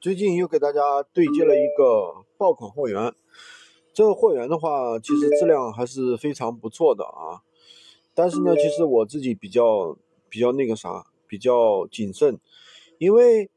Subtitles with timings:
[0.00, 0.80] 最近又给大家
[1.12, 3.12] 对接了一个爆款货源，
[3.92, 7.44] 这个货源的话，其实质量还是非常不错的啊。
[8.14, 9.98] 但是呢，其实我自己比较
[10.30, 12.40] 比较那个啥，比较谨慎，
[12.96, 13.50] 因为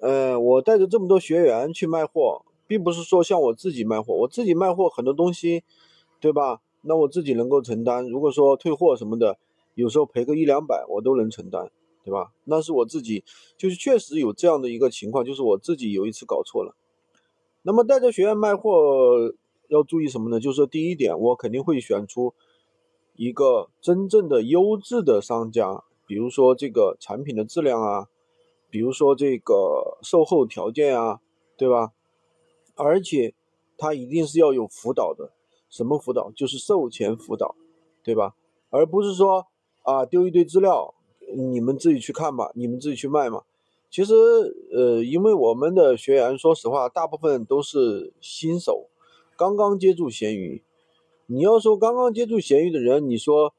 [0.00, 5.62] 呃，我带着这么多学员去卖货，并不是说像我自己卖货，我自己卖货很多东西，
[6.20, 6.62] 对吧？
[6.80, 8.08] 那我自己能够承担。
[8.08, 9.36] 如果说退货什么的，
[9.74, 11.70] 有时候赔个一两百，我都能承担。
[12.04, 12.32] 对吧？
[12.44, 13.22] 那是我自己，
[13.56, 16.74] 就是确实有这样的一个情况，就是我自己有一次搞错了。
[17.62, 19.32] 那么带着学员卖货
[19.68, 20.40] 要注意什么呢？
[20.40, 22.34] 就是第一点，我肯定会选出
[23.14, 28.08] 一个真正的优质的商家，比如说这个产品的质量啊，
[28.68, 31.20] 比如说这个售后条件啊，
[31.56, 31.92] 对吧？
[32.74, 33.32] 而且
[33.78, 35.32] 他一定是要有辅导的，
[35.70, 36.32] 什么辅导？
[36.32, 37.54] 就是售前辅导，
[38.02, 38.34] 对吧？
[38.70, 39.46] 而不是说
[39.82, 40.94] 啊丢一堆资料。
[41.36, 43.42] 你们自己去看吧，你们自己去卖嘛。
[43.90, 44.14] 其实，
[44.72, 48.88] 呃，因为我们的学员，说实话，大部分都是新手，
[49.36, 50.62] 刚刚接触闲鱼。
[51.26, 53.52] 你要说刚刚接触闲鱼的人，你说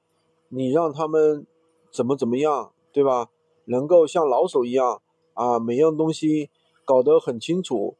[0.49, 1.45] 你让他们
[1.91, 3.29] 怎么怎么样，对吧？
[3.65, 5.01] 能够像老手一样
[5.35, 6.49] 啊，每样东西
[6.83, 7.95] 搞得很清楚，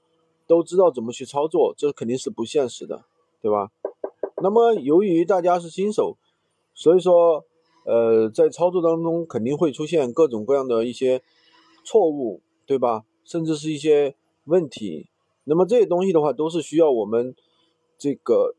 [0.47, 3.05] 都知道怎么去操作，这肯定是不现实的，
[3.41, 3.71] 对吧？
[4.41, 6.17] 那么，由于大家是新手，
[6.73, 7.45] 所以说。
[7.85, 11.21] 呃，在操作当中肯定会出现各种各样的一些
[11.83, 13.03] 错误，对吧？
[13.25, 15.07] 甚至是一些问题。
[15.43, 17.35] 那么这些东西的话，都是需要我们
[17.97, 18.55] 这个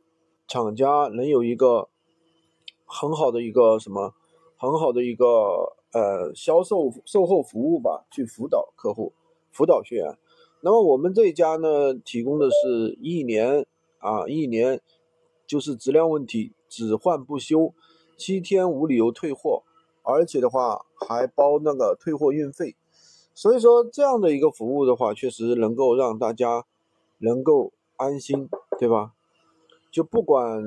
[0.47, 1.89] 厂家能有一个
[2.85, 4.15] 很好的一个什么，
[4.57, 5.27] 很好的一个
[5.93, 9.13] 呃销售售后服务吧，去辅导客户、
[9.51, 10.19] 辅导学员。
[10.61, 13.67] 那么我们这一家呢，提供的是一年
[13.99, 14.83] 啊，一年
[15.47, 17.73] 就是质量问题，只换不修。
[18.17, 19.63] 七天无理由退货，
[20.03, 22.77] 而且的话还包那个退货运费，
[23.35, 26.65] 所以说这样的一个服务的话，确实能够让大家
[27.19, 28.49] 能够安心，
[28.79, 29.13] 对吧？
[29.91, 30.63] 就不管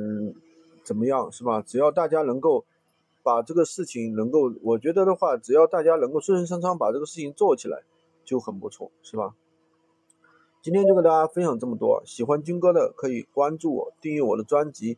[0.83, 1.61] 怎么样，是吧？
[1.61, 2.65] 只要大家能够
[3.23, 7.83] 把这个事情能够，我觉得的话，只要大家能够顺顺畅畅把这个事情做起来，
[8.23, 9.35] 就很不错，是吧？
[10.61, 14.97] 今天就跟大家分享这么多，喜欢军哥的可以关注我，订阅我的专辑。